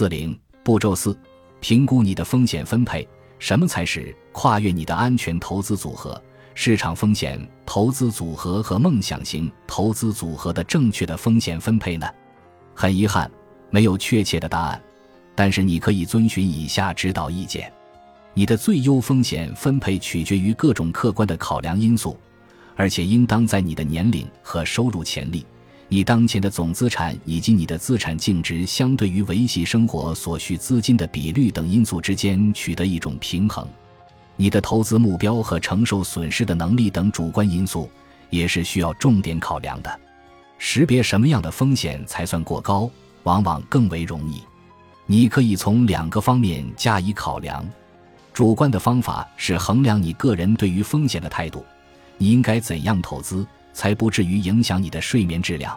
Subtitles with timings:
[0.00, 0.34] 四零
[0.64, 1.14] 步骤四：
[1.60, 3.06] 评估你的风险分配。
[3.38, 6.18] 什么才是跨越你的安全投资组合、
[6.54, 12.08] 市场风险投资组合和梦想型投资组合的正确的风险分配呢？
[12.74, 13.30] 很遗憾，
[13.68, 14.82] 没有确切的答案。
[15.34, 17.70] 但是你可以遵循以下指导意见：
[18.32, 22.16] 你的最优风险分配取决于各种客观的考量因素，
[22.74, 25.44] 而且应当在你的年龄和收入潜力。
[25.92, 33.66] 你当前的总资产以及你的资产净值相对于维系生活所需资金的比率等因素之间取得一种平衡，
[34.36, 37.90] 你的投资目标和承受损失的能力等主观因素
[38.30, 40.00] 也是需要重点考量的。
[40.58, 42.88] 识别什么样的风险才算过高，
[43.24, 44.40] 往往更为容易。
[45.06, 47.68] 你可以从两个方面加以考量。
[48.32, 51.64] 主观的方法是衡量你个人对于风险的态度，
[52.16, 53.44] 你应该怎样投资。
[53.72, 55.76] 才不至于影响你的睡眠质量。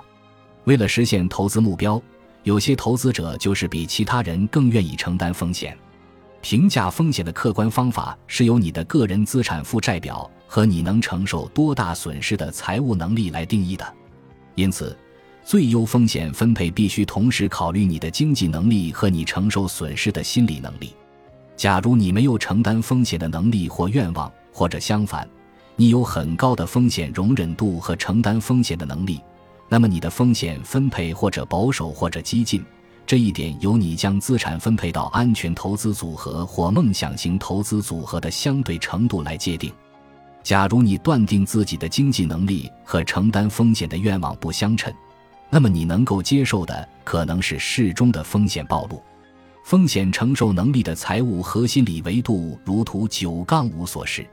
[0.66, 2.02] 为了实现投资目标，
[2.44, 5.78] 有些投资者就是比其他人更愿意承担风险。
[6.42, 13.94] 评价风险的客观方法是由你的个人资产负债表和你能承受多大损失的财务能力来定义的。
[14.56, 14.98] 因此，
[15.46, 20.94] 最优风险分配必须同时考虑你的经济能力和你承受损失的心理能力。
[21.56, 25.28] 假如你没有承担风险的能力或愿望，或者相反。
[25.76, 29.20] 你有很高的风险容忍度和承担风险的能力，
[29.68, 32.64] 那么你的风险分配或者保守或者激进，
[33.08, 39.74] 这一点由你将资产分配到安全投资组合或梦想型投资组合的相对程度来界定。
[40.44, 44.94] 假如你断定自己的经济能力和承担风险的愿望不相称，
[45.50, 49.02] 那么你能够接受的可能是适中的风险暴露。
[49.66, 54.28] 风险承受能力的财务核心理维度如图九杠五所示。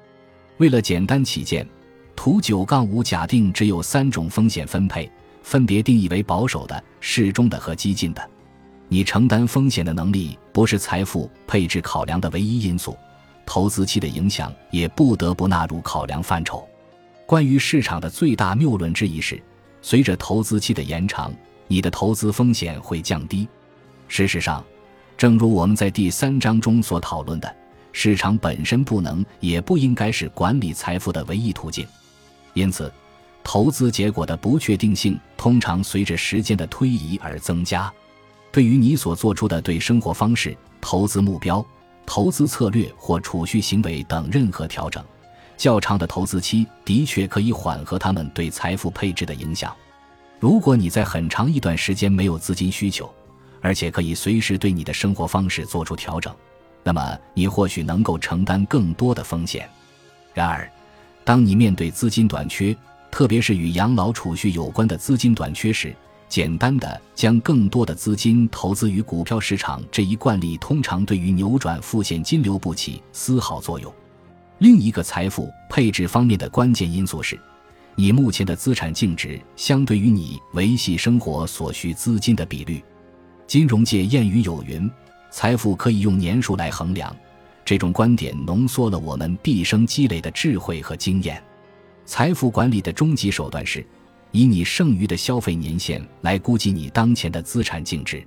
[0.60, 1.66] 为了简单起见，
[2.14, 5.10] 图九杠五假定只有三种风险分配，
[5.42, 8.30] 分别定义为保守的、适中的和激进的。
[8.86, 12.94] 你承担风险的能力不是财富配置考量的唯一因素，
[13.46, 16.62] 投资期的影响也不得不纳入考量范畴。
[17.24, 19.42] 关于市场的最大谬论之一是，
[19.80, 21.32] 随着投资期的延长，
[21.68, 23.48] 你的投资风险会降低。
[24.08, 24.62] 事实上，
[25.16, 27.56] 正如我们在第三章中所讨论的。
[27.92, 31.86] 市场本身不能也不应该是管理财富的唯一途径，
[32.54, 32.92] 因此，
[33.42, 37.92] 投资结果的不确定性通常随着时间的推移而增加。
[38.52, 41.64] 对于你所做出的对生活方式、投资目标、
[42.04, 45.04] 投资策略或储蓄行为等任何调整，
[45.56, 49.74] 较长的投资期的确可以缓和他们对财富配置的影响。
[50.38, 53.12] 如果你在很长一段时间没有资金需求，
[53.60, 56.34] 而且可以随时对你的生活方式做出调整。
[56.82, 59.68] 那么你或许能够承担更多的风险。
[60.32, 60.70] 然而，
[61.24, 62.76] 当你面对资金短缺，
[63.10, 65.94] 特别是与养老储蓄有关的资金短缺时，
[66.28, 73.92] 简单的将更多的资金投资于股票市场这一惯例，通常对于扭转负现金流不起丝毫作用。
[74.58, 77.38] 另一个财富配置方面的关键因素是，
[77.96, 82.82] 你目前的资产净值相对于你维系生活所需资金的比率。
[83.46, 84.88] 金融界谚语有云。
[85.30, 87.14] 财富可以用年数来衡量，
[87.64, 91.42] 这种观点浓缩了我们毕生积累的智慧和经验。
[92.04, 93.86] 财富管理的终极手段是，
[94.32, 98.26] 以你剩余的消费年限来估计你当前的资产净值。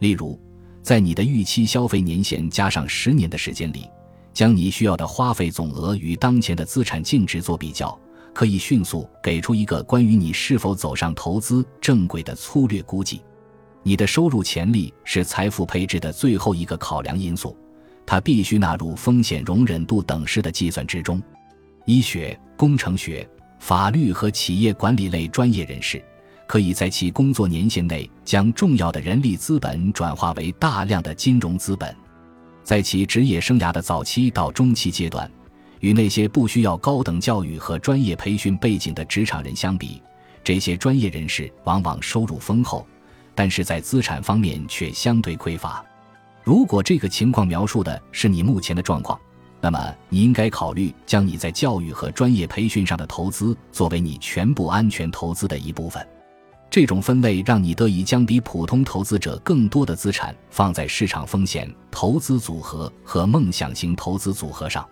[0.00, 0.38] 例如，
[0.82, 3.88] 在你的预期消费年限加上十年的时间里，
[4.34, 7.96] 将你需要的花费总额与当前的资产净值做比较，
[8.34, 13.22] 可以迅速给出一个关于你是否走上投资正轨的粗略估计。
[13.84, 17.56] 你的收入潜力是财富配置的最后一个考量因素，
[18.06, 21.20] 它必须纳入风险容忍度等式的计算之中。
[21.84, 23.28] 医学、工程学、
[23.58, 26.02] 法律和企业管理类专业人士，
[26.46, 31.94] 可以在其工作年限内将重要的人力资本转化为大量的金融资本。
[32.62, 35.28] 在其职业生涯的早期到中期阶段，
[35.80, 40.00] 与那些不需要高等教育和专业培训背景的职场人相比，
[40.44, 42.86] 这些专业人士往往收入丰厚。
[43.34, 45.84] 但是在资产方面却相对匮乏。
[46.42, 49.18] 如果这个情况描述的是你目前的状况，
[49.60, 56.04] 那么你应该考虑将你在教育和专业培训上的投资作为你全部安全投资的一部分。
[56.68, 64.84] 这种分类让你得以将比普通投资者更多的资产放在市场风险投资组合和梦想型投资组合上。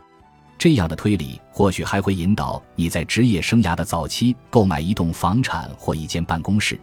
[0.59, 6.79] 这样的推理或许还会引导你在职业生涯的早期购买一栋房产或一间办公室。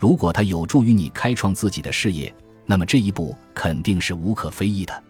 [0.00, 5.04] 如果它有助于你开创自己的事业，那么这一步肯定是无可非议的。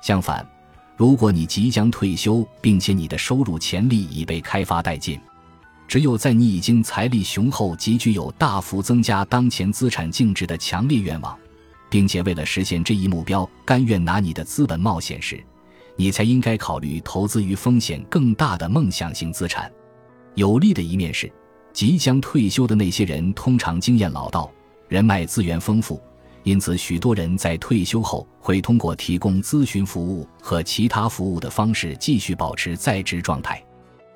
[0.00, 0.48] 相反，
[0.96, 5.18] 如果你即将退休，并且你的收入潜力已被开发殆尽，
[5.88, 11.36] 只有在你已经财力雄厚及具有大幅增加当前资产净值的强烈愿望，
[11.90, 15.42] 并且为了实现这一目标，甘愿拿你的资本冒险时，
[15.96, 19.68] 你才应该考虑投资于风险更大的梦想型资产。
[20.36, 21.28] 有利的一面是，
[21.72, 24.50] 即将退休的那些人通常经验老道，
[24.88, 26.00] 人脉资源丰富，
[26.42, 33.62] 因此许多人在退休后会通过提供咨询服务和其他服务的方式继续保持在职状态。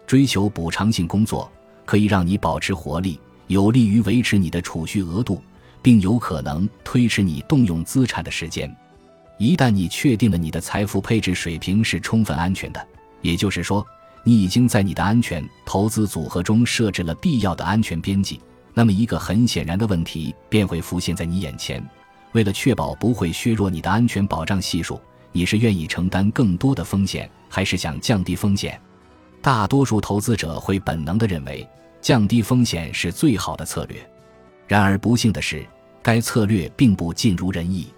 [0.07, 1.51] 追求补偿性工作
[1.85, 5.43] 可以让你保持活力，有利于维持你的储蓄额度。
[5.83, 8.73] 并有可能推迟你动用资产的时间。
[9.37, 12.87] 一旦你确定了你的财富配置水平是充分安全的，
[13.21, 13.85] 也就是说，
[14.25, 18.41] 你已经在你的安全投资组合中设置了必要的安全边际，
[18.73, 21.85] 那么一个很显然的问题便会浮现在你眼前：
[22.33, 25.01] 为了确保不会削弱你的安全保障系数，
[25.33, 28.81] 你是愿意承担更多的风险，还是想降低风险？
[29.41, 31.69] 大多数投资者会本能地认为，
[32.01, 33.97] 降低风险是最好的策略。
[34.69, 35.67] 然而不幸的是，
[36.01, 37.93] 该策略并不尽如人意。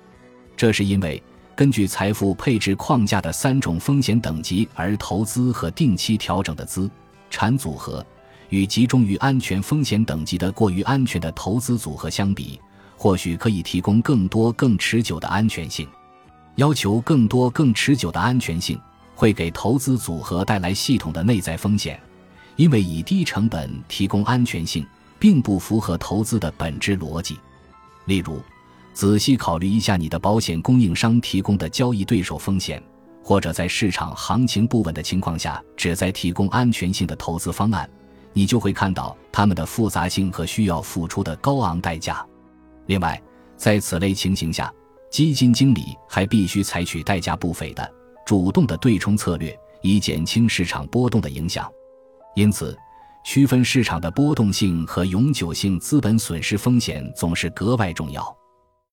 [0.57, 1.23] 这是因为
[1.57, 6.91] 根据财富配置框架的三种风险等级而投资和定期调整的资
[7.31, 8.05] 产组合，
[8.49, 12.61] 与集中于安全风险等级的过于安全的投资组合相比，
[12.97, 15.89] 或许可以提供更多更持久的安全性。
[16.57, 18.81] 要求更多更持久的安全性，
[19.15, 22.01] 会给投资组合带来系统的内在风险，
[22.57, 24.87] 因为以低成本提供安全性。
[25.17, 27.39] 并不符合投资的本质逻辑。
[28.05, 28.43] 例如，
[28.95, 32.83] 仔细考虑一下你的保险供应商提供的交易对手风险，
[33.25, 37.91] 或者在市场行情不稳的情况下只在提供安全性的投资方案，
[38.33, 42.25] 你就会看到他们的复杂性和需要付出的高昂代价。
[42.87, 43.21] 另外，
[43.57, 44.73] 在此类情形下，
[45.11, 47.93] 基金经理还必须采取代价不菲的
[48.25, 51.69] 主动的对冲策略，以减轻市场波动的影响。
[52.37, 52.77] 因此。
[53.27, 58.37] 区分市场的波动性和永久性资本损失风险总是格外重要。